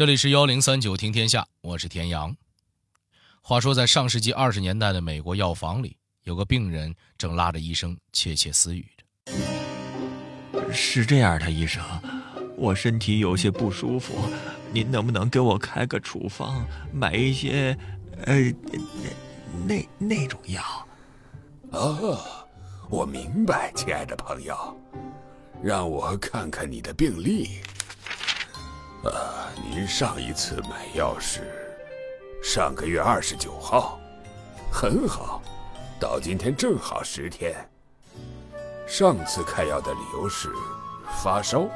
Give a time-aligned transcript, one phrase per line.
[0.00, 2.34] 这里是幺零三九听天下，我是田阳。
[3.42, 10.72] 话说，在上世纪二十年代的美国药房里，有个病人正拉着医生窃窃私语着。
[10.72, 11.84] 是这样的，医生，
[12.56, 14.14] 我身体有些不舒服，
[14.72, 17.76] 您能不能给我开个处方，买一些，
[18.24, 18.36] 呃，
[19.66, 20.62] 那那种药？
[21.72, 22.18] 哦，
[22.88, 24.56] 我明白，亲爱的朋友，
[25.62, 27.50] 让我看看你的病历。
[29.02, 31.40] 呃，您上一次买药是
[32.42, 33.98] 上个月二十九号，
[34.70, 35.40] 很好，
[35.98, 37.54] 到今天正好十天。
[38.86, 40.52] 上次开药的理由是
[41.22, 41.66] 发烧，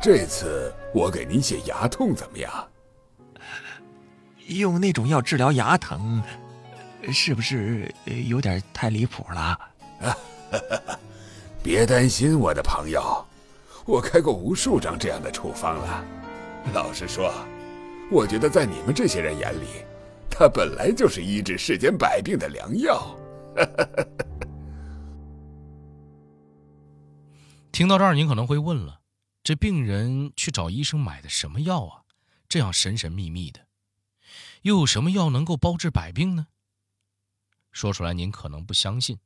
[0.00, 2.68] 这次我给您写牙痛怎么样？
[4.46, 6.22] 用那种药治疗牙疼，
[7.12, 7.94] 是不是
[8.26, 9.58] 有点太离谱了？
[11.62, 13.26] 别担心，我的朋友。
[13.86, 16.04] 我开过无数张这样的处方了。
[16.72, 17.32] 老实说，
[18.10, 19.84] 我觉得在你们这些人眼里，
[20.30, 23.14] 它本来就是医治世间百病的良药。
[27.70, 29.00] 听到这儿，您可能会问了：
[29.42, 32.04] 这病人去找医生买的什么药啊？
[32.48, 33.66] 这样神神秘秘的，
[34.62, 36.46] 又有什么药能够包治百病呢？
[37.72, 39.18] 说出来您可能不相信。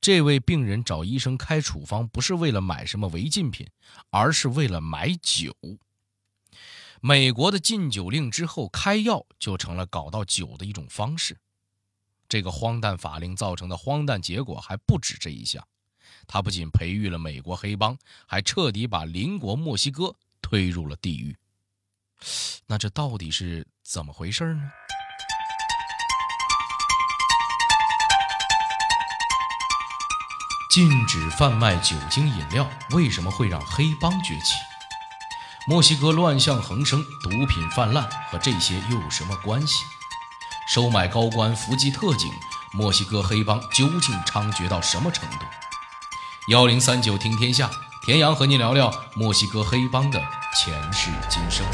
[0.00, 3.68] 这位病人找医生开处方，不是为了买什么违禁品，
[4.10, 5.56] 而是为了买酒。
[7.00, 11.36] 美国的禁酒令之后，开药就成了搞到酒的一种方式。
[12.28, 15.66] 这个荒诞法令造成的荒诞结果还不止这一项，
[16.26, 21.36] 它不仅培育了美国黑帮，还彻底把邻国墨西哥推入了地狱。
[22.66, 24.70] 那这到底是怎么回事呢？
[30.72, 34.54] 禁止贩卖酒精饮料，为什么会让黑帮崛起？
[35.66, 39.84] 墨西哥乱象横生，毒品泛滥，和这些又有什么关系？
[40.66, 42.32] 收买高官，伏击特警，
[42.72, 45.44] 墨西哥黑帮究竟猖獗到什么程度？
[46.48, 47.68] 幺零三九听天下，
[48.06, 50.18] 田阳和您聊聊墨西哥黑帮的
[50.56, 51.66] 前世今生。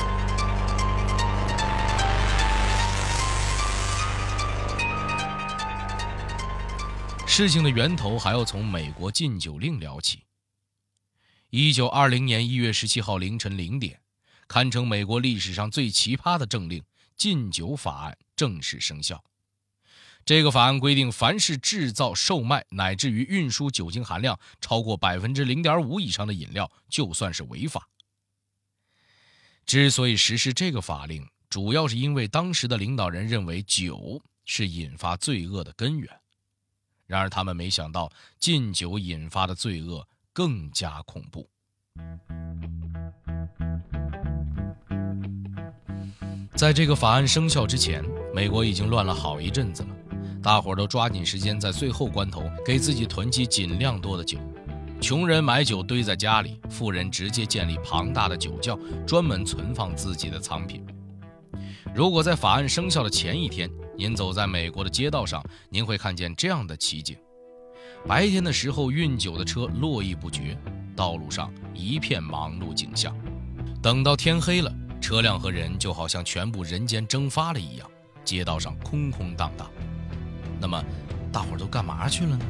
[7.39, 10.25] 事情的源头还要从美国禁酒令聊起。
[11.51, 14.01] 一九二零年一月十七号凌晨零点，
[14.49, 16.83] 堪称美国历史上最奇葩的政令——
[17.17, 19.23] 禁酒法案正式生效。
[20.25, 27.89] 这个法案规定，凡是制造、售卖乃至于运输酒精含量超过百分之零点五以上的饮料，就算是违法。
[29.65, 36.21] 之所以实施这个法令，主要是因为当时的领导人认为酒是引发罪恶的根源。
[37.09, 41.49] 然而，他们没想到禁酒引发的罪恶更加恐怖。
[46.55, 48.05] 在这个法案生效之前，
[48.35, 49.89] 美国已经乱了好一阵子了。
[50.43, 54.39] 大伙儿都抓紧时间，在最后关头给自己囤积尽量多的酒。
[55.01, 60.85] 穷人买酒堆在家里，富人直接建立庞大的酒窖，专门存放自己的藏品。
[61.95, 67.17] 如果在法案生效的前一天，您走在美国的街道上，您会看见这样的奇景：
[68.07, 70.57] 白天的时候，运酒的车络绎不绝，
[70.95, 73.13] 道路上一片忙碌景象；
[73.83, 77.91] 等到天黑了，车辆和人就好像全部人间蒸发了一样，
[78.25, 79.69] 街道上空空荡荡。
[80.61, 80.81] 那么，
[81.33, 82.47] 大伙儿都干嘛去了呢？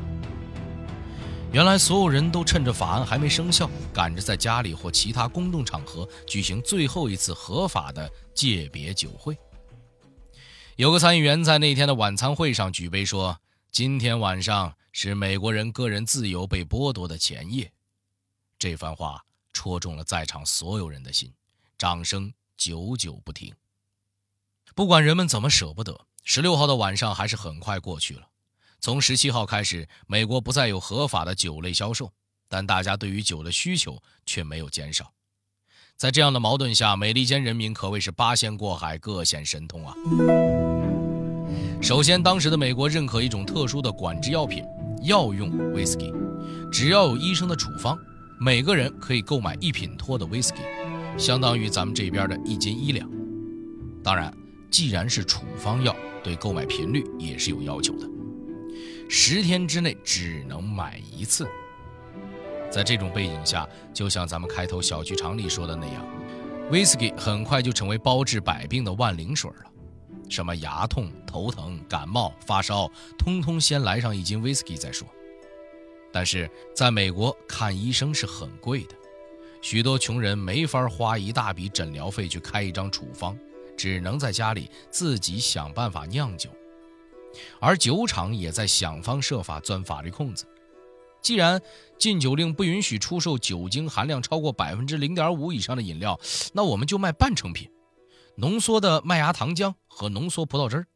[1.50, 9.34] 原来，所有人都趁着法案还没生效，赶着在家里或其他公众场合举行最后一次合法的借别酒会。
[10.78, 13.40] 有个参议员在那天的晚餐会上举杯说
[13.72, 17.72] ：“今天晚上是美国人个人自由被剥夺的前夜。”
[18.60, 21.34] 这番话戳中了在场所有人的心，
[21.76, 23.52] 掌声久久不停。
[24.76, 28.28] 不管人们怎么舍不得，十六号的晚上还是很快过去了。
[28.78, 32.12] 从十七号开始，美国不再有合法的酒类销售，
[32.46, 35.12] 但大家对于酒的需求却没有减少。
[35.98, 39.92] 在这样的矛盾下，美利坚人民可谓是八仙过海，各显神通啊。
[41.82, 44.62] 首先，当时的美国认可一种特殊的管制药品——
[45.02, 46.14] 药用威士忌，
[46.70, 47.98] 只要有医生的处方，
[48.38, 50.58] 每个人可以购买一品托的威士忌，
[51.18, 53.10] 相当于咱们这边的一斤一两。
[54.00, 54.32] 当然，
[54.70, 58.08] 既然是处方药，对购买频率也是有要求的，
[59.08, 61.44] 十天之内只能买一次。
[62.70, 66.06] 在这种背景下，就像咱们开头小剧场里说的那样，
[66.70, 69.70] 威士忌很快就成为包治百病的万灵水了。
[70.28, 75.08] 什么牙痛、头疼、感冒、发烧，通通先来上一斤威士忌再说。
[76.12, 78.94] 但是在美国看医生是很贵的，
[79.62, 83.38] 许多穷人没法花一大笔诊疗费去开一张处方，
[83.76, 86.50] 只能在家里自己想办法酿酒。
[87.58, 90.44] 而酒厂也在想方设法钻法律空子。
[91.20, 91.60] 既然
[91.98, 96.18] 禁酒令不允许出售酒精含量超过百分之零点五以上的饮料，
[96.52, 97.70] 那我们就卖半成品：
[98.36, 100.86] 浓缩的麦芽糖浆和浓缩葡萄汁儿。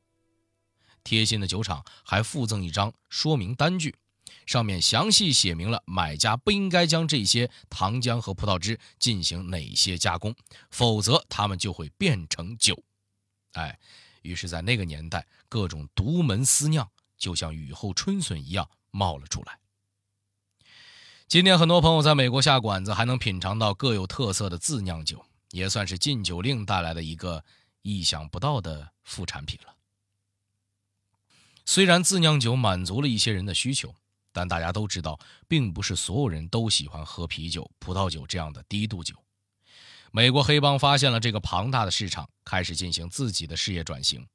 [1.04, 3.94] 贴心的酒厂还附赠一张说明单据。
[4.46, 10.34] 上面详细写明了买家不应该将这些糖浆和葡萄汁进行哪些加工，
[10.70, 12.80] 否则它们就会变成酒。
[13.52, 13.78] 哎，
[14.22, 16.88] 于是，在那个年代，各种独门私酿
[17.19, 19.58] 就像雨后春笋一样冒了出来。
[21.32, 27.43] 今天，很多朋友在美国下馆子还能品尝到各有特色的自酿酒，也算是禁酒令带来的一个
[27.81, 29.73] 意想不到的副产品了。
[31.64, 33.94] 虽然自酿酒满足了一些人的需求。
[34.31, 35.19] 但大家都知道，
[35.49, 39.14] 并不是所有人都喜欢喝啤酒、葡萄酒这样的低度酒。
[40.11, 44.26] 美国黑帮发现了这个庞大的市场，开始进行自己的事业转型。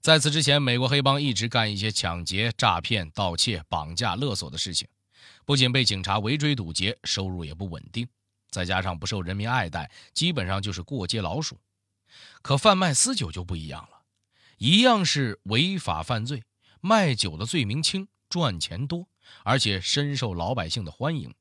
[0.00, 4.86] 在此之前，美国黑帮一直干一些抢劫、诈骗、盗窃、绑架、勒索的事情，
[5.44, 8.08] 不仅被警察围追堵截，收入也不稳定，
[8.50, 11.58] 再加上不受人民爱戴，基本上就是过街老鼠。
[12.42, 14.02] 可贩卖私酒就不一样了，
[14.58, 16.44] 一样是违法犯罪，
[16.80, 19.08] 卖酒的罪名轻，赚钱多。
[19.44, 21.32] 而且深受老百姓的欢迎，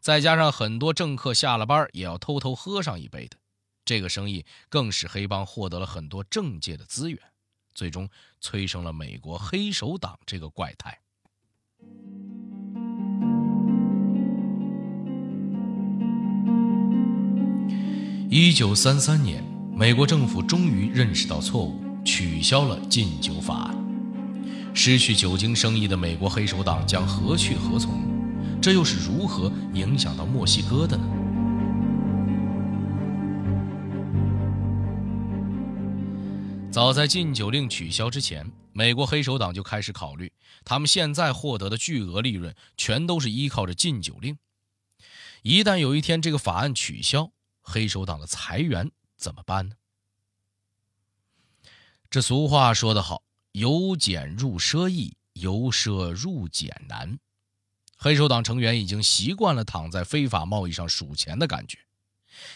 [0.00, 3.38] 再加上很多政客下了班也要偷偷喝上一杯的，
[3.84, 7.18] 这个生意更使黑帮获得了很多政界的资源，
[7.72, 8.10] 最终
[8.40, 11.00] 催生了美国黑手党这个怪胎。
[18.30, 19.44] 一九三三年，
[19.76, 23.76] 美国政府终于认识到错误，取消了禁酒法案。
[24.72, 28.02] 失去酒精生意的美国黑手党将何去何从？
[28.62, 31.04] 这又是如何影响到墨西哥的呢？
[36.72, 40.32] 早在禁酒令取消之前，美国黑手党就开始考虑，
[40.64, 44.38] 他们现在获得的巨额利润全都是依靠着禁酒令。
[45.42, 47.30] 一旦有一天这个法案取消，
[47.64, 49.74] 黑手党的裁员怎么办呢？
[52.10, 53.24] 这俗话说得好。
[53.52, 57.18] 由俭入奢易，由奢入俭难。
[57.96, 61.78] 黑手党成员已经习惯了躺在非法贸易上数钱的感觉，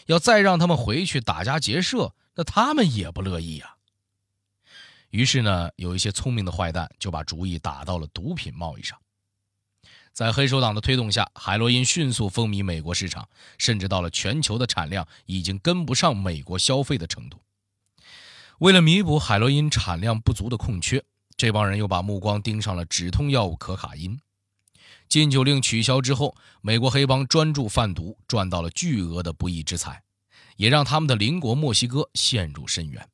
[0.07, 3.77] 要再让他们回去打家劫舍，那他们也不乐意啊。
[5.11, 9.01] 于是呢，有一些聪明的坏蛋就把主意打到了毒品贸易上。
[10.13, 17.41] 在黑手党的推动下，海洛因迅速风靡美国市场，甚至到了全球的产量已经跟不上美国消费的程度。
[18.59, 21.05] 为了弥补海洛因产量不足的空缺，
[21.37, 24.21] 这帮人又把目光盯上了止痛药物可卡因。
[25.09, 30.03] 禁酒令取消之后，美国黑帮专注贩毒，赚到了巨额的不义之财，
[30.57, 33.09] 也让他们的邻国墨西哥陷入深渊。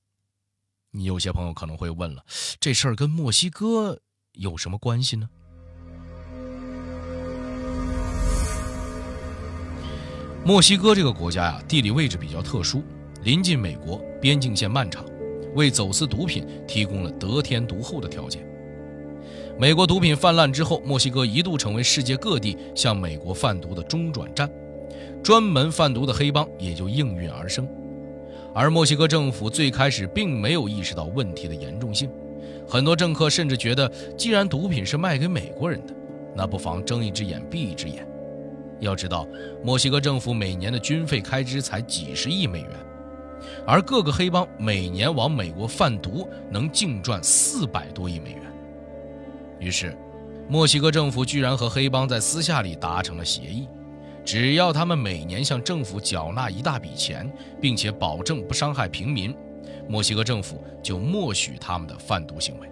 [0.91, 2.25] 你有些朋友可能会问了，
[2.59, 4.01] 这事儿跟墨西哥
[4.33, 5.29] 有什么关系呢？
[10.47, 12.83] 墨西哥这个国家呀，地理位置比较特殊，
[13.23, 15.03] 临近美国，边境线漫长。
[15.55, 18.47] 为走私毒品提供了得天独厚的条件。
[19.59, 24.51] 美国毒品泛滥之后，墨西哥一度成为世界各地向美国贩毒的中转站，
[25.23, 27.67] 专门贩毒的黑帮也就应运而生。
[28.53, 32.11] 而墨西哥政府最开始并没有意识到问题的严重性，
[32.69, 35.95] 很多政客甚至觉得，既然毒品是卖给美国人的，
[36.37, 38.07] 那不妨睁一只眼闭一只眼。
[38.81, 39.27] 要知道，
[39.63, 42.71] 墨西哥政府每年的军费开支才几十亿美元。
[43.67, 48.43] 而各个黑帮每年往美国贩毒能净赚四百多亿美元。
[49.59, 49.97] 于是，
[50.49, 53.69] 墨西哥政府居然和黑帮在私下里达成了协议，
[54.25, 59.35] 只要他们每年向政府缴纳一大笔钱，并且保证不伤害平民，
[59.89, 62.69] 墨西哥政府就默许他们的贩毒行为。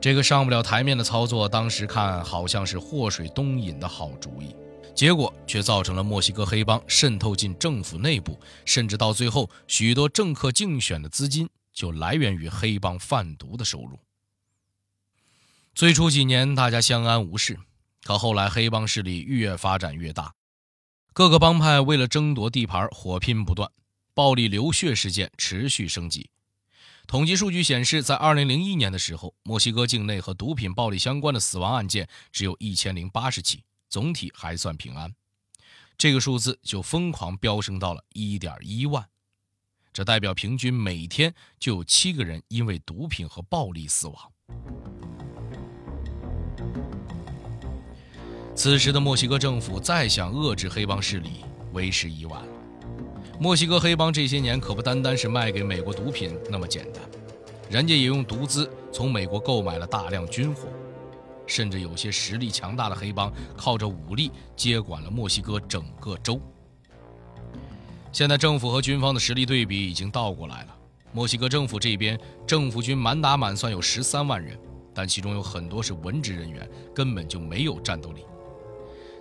[0.00, 4.54] 这个上不了台面的操作，当时看好像是祸水东引的好主意。
[4.94, 14.00] 结果却造成了墨西哥黑帮渗透进政府内部，甚至到最后，许多政客竞选的资金就来源于黑帮贩毒的收入。
[15.72, 17.58] 最初几年大家相安无事，
[18.02, 20.34] 可后来黑帮势力越发展越大，
[21.12, 23.70] 各个帮派为了争夺地盘火拼不断，
[24.14, 26.28] 暴力流血事件持续升级。
[27.08, 33.64] 统计数据显示，在2001年的时候，墨西哥境内和毒品暴力相关的死亡案件只有一千零八十起。
[33.88, 35.14] 总体还算平安，
[35.96, 39.08] 这个数字就疯狂飙升到了一点一万，
[39.90, 44.32] 这代表平均每天就有七个人因为毒品和暴力死亡。
[48.54, 52.57] 此时的墨西哥政府再想遏制黑帮势力，为时已晚。
[53.40, 57.00] 墨西哥黑帮这些年可不单单是卖给美国毒品那么简单，
[57.70, 60.62] 人家也用毒资从美国购买了大量军火，
[61.46, 66.40] 甚至有些实力强大的黑帮靠着武力接管了墨西哥整个州。
[68.10, 70.76] 现在政府和军方的实力对比已经倒过来了，
[71.12, 74.58] 墨西哥政府这边政府军满打满算有十三万人，
[74.92, 78.24] 但其中有很多是文职人员，根本就没有战斗力。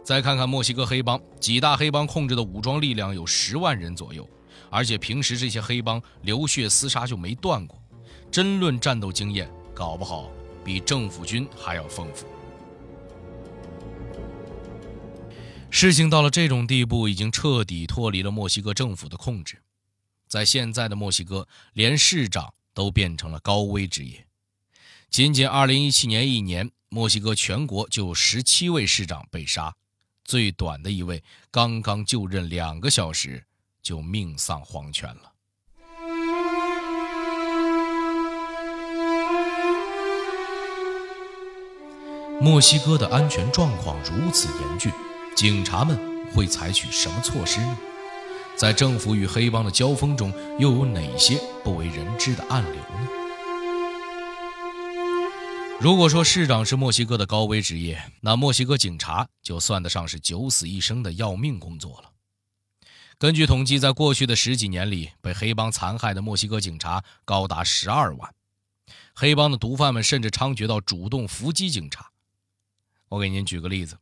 [0.08, 4.26] 再看看墨西哥黑帮，几大黑帮控制的武装力量有十万人左右，
[4.70, 7.78] 而且平时这些黑帮流血厮杀就没断过，
[8.32, 10.32] 真论战斗经验，搞不好
[10.64, 12.26] 比政府军还要丰富。
[15.70, 19.62] 事情到了这种地步，已经彻底脱离了墨西哥政府的控制，
[20.26, 24.26] 在现在的墨西哥，连市长都变成了高危职业。
[25.10, 29.76] 仅仅2017年一年，墨西哥全国就有十七位市长被杀。
[30.28, 33.46] 最短的一位刚刚就任两个小时，
[33.82, 35.32] 就命丧黄泉了。
[42.42, 44.92] 墨西哥的安全状况如此严峻，
[45.34, 45.98] 警察们
[46.34, 47.78] 会采取什么措施呢？
[48.58, 53.27] 在政府与黑帮的交锋中，又有哪些不为人知的暗流呢？
[55.80, 62.12] 如果说市长是墨西哥的高危职业，那墨西哥警察就算得上是九死一生的要命工作了。
[63.20, 68.34] 根据统计，在过去的十几年里，被黑帮残害的墨西哥警察高达十二万。
[69.14, 72.10] 黑帮的毒贩们甚至猖獗到主动伏击警察。
[73.10, 74.00] 我给您举个例子：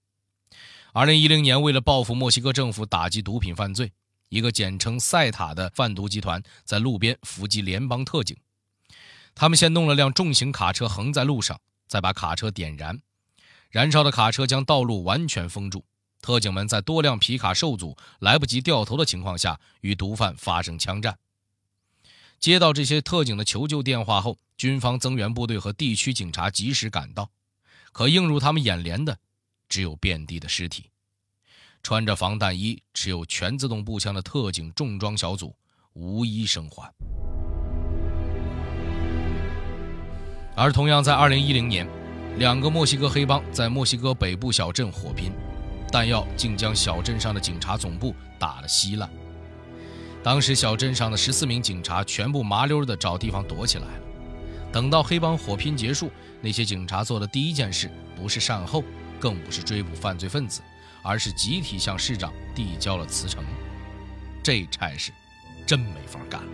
[0.94, 3.91] 二零一零年，为了报复墨西哥政府打击毒品犯罪，
[4.29, 8.38] 一个简称“塞塔”的贩毒集团在路边伏击联邦特警。
[9.36, 13.01] 他们先弄了辆重型卡车横在路上，再把卡车点燃，
[13.70, 15.86] 燃烧的卡车将道路完全封住。
[16.22, 21.20] 特警们在多辆皮卡受阻、来不及掉头的情况下，与毒贩发生枪战。
[22.39, 27.30] 接到这些特警的求救电话后，军方增援部队和地区警察及时赶到，
[27.92, 29.20] 可映入他们眼帘的，
[29.68, 30.89] 只有遍地的尸体。
[31.84, 35.56] 穿着防弹衣、持有全自动步枪的特警重装小组
[35.94, 36.92] 无一生还。
[40.55, 41.85] 而同样在2010年，
[42.38, 45.33] 两个墨西哥黑帮在墨西哥北部小镇火拼，
[45.91, 49.09] 弹药竟将小镇上的警察总部打了稀烂。
[50.24, 54.01] 当时小镇上的十四名警察全部麻溜的找地方躲起来了。
[54.71, 56.09] 等到黑帮火拼结束，
[56.41, 58.81] 那些警察做的第一件事不是善后，
[59.19, 60.62] 更不是追捕犯罪分子，
[61.03, 63.43] 而是集体向市长递交了辞呈。
[64.41, 65.12] 这差事
[65.65, 66.47] 真没法干了。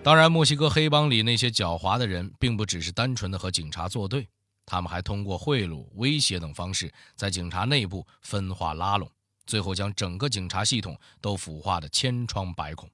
[0.00, 4.26] 当然，墨西哥黑帮里那些狡猾的人，并不只是单纯的和警察作对，
[4.64, 9.10] 他们还通过贿赂、威胁等方式，在警察内部分化拉拢，
[9.44, 12.88] 最后将整个警察系统都腐化的千疮百孔。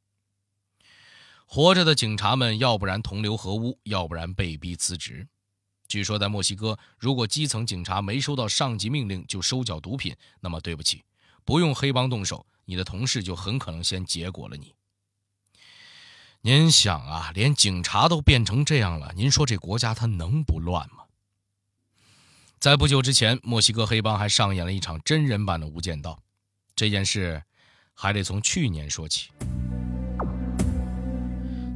[1.47, 5.29] 活着的警察们，要不然同流合污，要不然被逼辞职。
[5.87, 11.05] 据说，在墨西哥，如果基层警察没收到上级命令就收缴毒品，那么对不起，
[11.45, 14.75] 不用黑帮动手，你的同事就很可能先结果了你。
[16.47, 21.05] 您想啊，连警察都变成这样了，您说这国家它能不乱吗？
[22.61, 26.11] 在不久之前，墨西哥黑帮还上演了一场真人版的《无间道》，
[26.77, 27.43] 这件事
[27.95, 29.31] 还得从去年说起。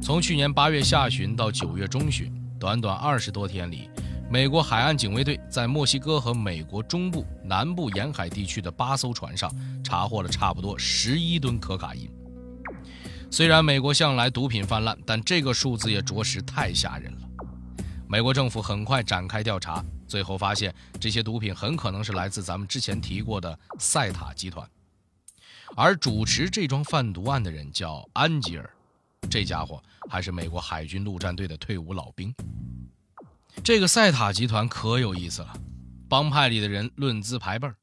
[0.03, 3.89] 从去年八月下旬到九月中旬，短短二十多天里，
[4.29, 9.51] 美国海岸警卫队在墨西哥和美国中部、南部沿海地区的八艘船上
[9.83, 12.07] 查获了差不多十一吨可卡因。
[13.31, 17.29] 虽然美国向来毒品泛滥，但这个数字也着实太吓人了。
[18.07, 24.67] 美国政府很快展开调查，最后发现这些毒品很可能是来自咱们之前提过的塞塔集团，
[25.75, 28.67] 而主持这桩贩毒案的人叫安吉尔，
[29.29, 32.33] 这家伙还是美国海军陆战队的退伍老兵。
[33.63, 35.53] 这个塞塔集团可有意思了，
[36.09, 37.75] 帮派里的人论资排辈儿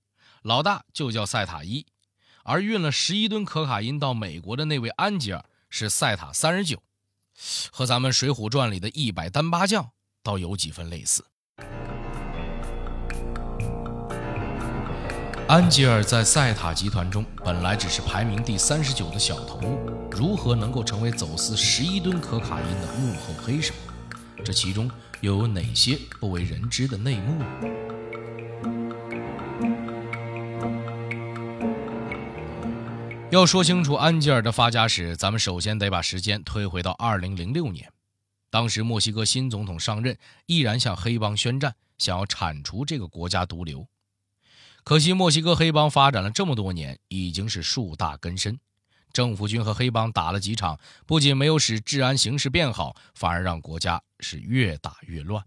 [0.42, 1.86] 老大就叫塞塔一。
[2.48, 6.80] 而运了十一吨可卡因到美国的那位安吉尔是塞塔三十九，
[7.72, 9.90] 和咱们《水浒传》里的一百单八将
[10.22, 11.24] 倒有几分类似。
[15.48, 23.74] 安吉尔在塞塔集团中本来只是排名第三十九的小头目，如何能够成为走私十一吨可卡因的幕后黑手？
[24.44, 24.88] 这其中
[25.20, 27.95] 又有哪些不为人知的内幕呢
[33.36, 37.92] 要说清楚安吉尔的发家史，咱们首先得把时间推回到二零零六年。
[38.48, 40.16] 当时墨西哥新总统上任，
[40.46, 43.86] 毅然向黑帮宣战，想要铲除这个国家毒瘤。
[44.84, 48.58] 可惜墨西哥黑帮发展了这么多年，已经是树大根深。
[49.12, 55.44] 政府军和黑帮打了几场，不仅没有使治安形势变好，反而让国家是越打越乱。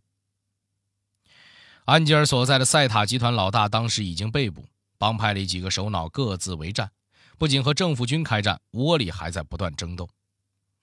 [1.85, 4.67] 安吉尔所在的塞塔集团老大当时已经被捕，
[4.99, 6.91] 帮派里几个首脑各自为战，
[7.39, 10.09] 不仅和政府军开战，窝里还在不断争斗。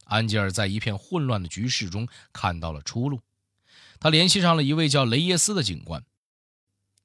[0.05, 3.21] 安吉尔在一片混乱的局势中看到了出路，
[4.01, 6.03] 他联系上了一位叫雷耶斯的警官。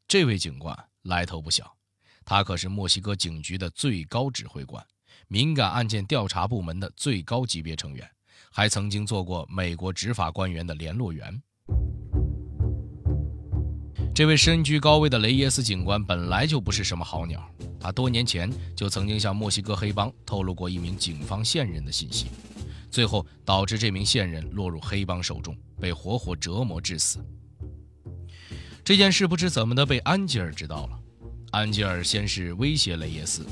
[0.07, 1.75] 这位警官来头不小，
[2.23, 4.81] 他可是墨西哥警局的最高指挥官，
[5.27, 8.09] 敏感案件调查部门的最高级别成员，
[8.53, 11.41] 还曾经做过美国执法官员的联络员。
[14.15, 22.27] 这位身居高位的雷耶斯警官本来就不是什么好鸟，他多年前就曾经向墨西哥黑帮透露过一名警方线人的信息。
[22.91, 27.19] 最后导致这名线人落入黑帮手中，被活活折磨致死。
[28.83, 30.99] 这件事不知怎么的被安吉尔知道了。
[31.51, 33.45] 安吉尔先是威胁雷耶斯，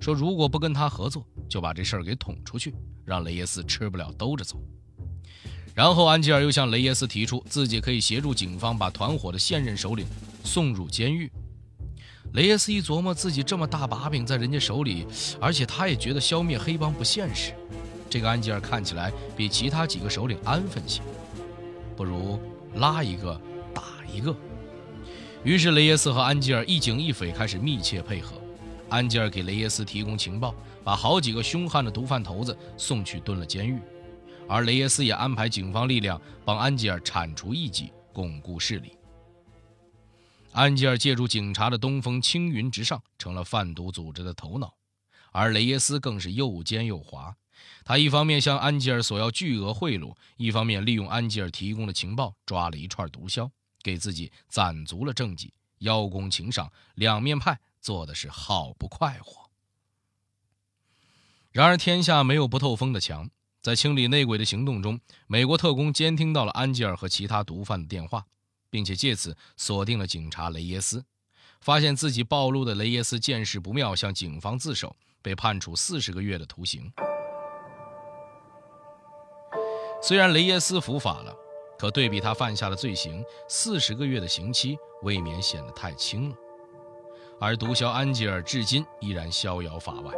[0.00, 2.74] 说如果不跟他合作，就把这事儿给捅出去，
[3.04, 4.58] 让雷耶斯吃不了兜着走。
[5.74, 10.06] 然后安吉尔又向雷耶斯提出，自己可以协助警方把团伙的现任首领
[10.42, 11.30] 送入监狱。
[12.36, 15.06] 雷耶斯一琢磨，自己这么大把柄在人家手里，
[15.40, 17.54] 而且他也觉得消灭黑帮不现实。
[18.10, 21.00] 这个安吉尔看起来比其他几个首领安分些，
[21.96, 22.38] 不如
[22.74, 23.40] 拉一个
[23.72, 24.36] 打一个。
[25.44, 28.34] 于是雷耶斯和安吉尔一警一匪开始密切配合。
[28.90, 33.80] 安吉尔给雷耶斯提供情报，把好几个凶悍的毒贩头子送去蹲了监狱，
[34.46, 38.92] 而雷耶斯也安排警方力量帮安吉尔铲除异己，巩固势力。
[40.56, 44.74] 安吉尔借助警察的东风青云直上，成了贩毒组织的头脑，
[45.30, 47.36] 而雷耶斯更是又奸又滑。
[47.84, 53.50] 他一方面向安吉尔索要巨额贿赂，一方面利用安吉尔提供的情报抓了一串毒枭，
[53.82, 59.50] 给自己攒足了政绩，邀功请赏，两面派做的是好不快活。
[61.52, 63.28] 然而天下没有不透风的墙，
[63.60, 68.24] 在清理内鬼的行动中，美国特工监听到了安吉尔和其他毒贩的电话，
[68.70, 71.04] 并且借此锁定了警察雷耶斯。
[71.60, 76.92] 发现自己暴露的雷耶斯见势不妙，向警方自首，被判处四十个月的徒刑。
[80.02, 81.34] 虽然雷耶斯伏法了，
[81.78, 86.36] 可对比他犯下的罪行，四十个月的刑期未免显得太轻了。
[87.40, 90.12] 而毒枭安吉尔至今依然逍遥法外，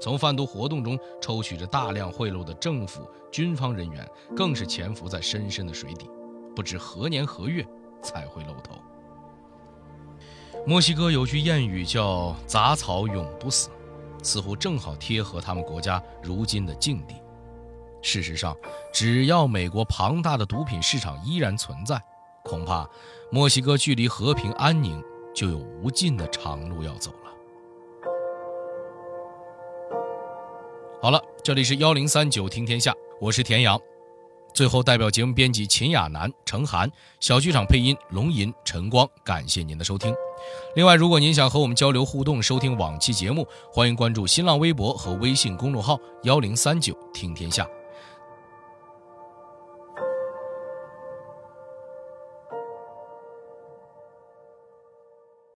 [0.00, 6.08] 从贩毒活动中抽取着大量贿赂的政府军方人员，更是潜伏在深深的水底，
[6.54, 7.66] 不知何年何月
[8.02, 8.74] 才会露头。
[10.66, 13.70] 墨西哥有句谚语叫“杂草永不死”，
[14.22, 17.14] 似乎正好贴合他们国家如今的境地。
[18.02, 18.56] 事实上，
[18.92, 22.02] 只要美国庞大的毒品市场依然存在，
[22.44, 22.88] 恐怕
[23.30, 25.02] 墨西哥距离和平安宁
[25.34, 27.30] 就有无尽的长路要走了。
[31.00, 33.80] 好了，这里是幺零三九听天下，我是田阳。
[34.54, 40.14] 最后，代表节目编辑秦亚楠、程涵，小剧场配音龙吟、陈光，感谢您的收听。
[40.76, 47.66] 另外，如果您想和我们交流互动、收听往期节目，欢迎关注新浪微博和微信公众号幺零三九听天下。